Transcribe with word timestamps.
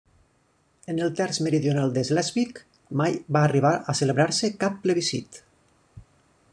En 0.93 1.01
el 1.07 1.11
terç 1.19 1.39
meridional 1.47 1.93
de 1.97 2.03
Slesvig 2.09 2.57
mai 3.03 3.21
va 3.37 3.43
arribar 3.49 3.75
a 3.77 3.97
celebrar-se 4.01 4.53
cap 4.65 4.83
plebiscit. 4.87 5.41